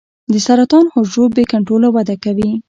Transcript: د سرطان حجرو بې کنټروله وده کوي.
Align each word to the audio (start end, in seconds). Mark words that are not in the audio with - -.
د 0.31 0.33
سرطان 0.45 0.85
حجرو 0.93 1.25
بې 1.35 1.43
کنټروله 1.51 1.87
وده 1.95 2.15
کوي. 2.23 2.49